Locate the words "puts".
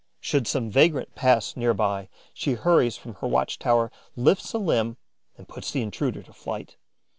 5.47-5.69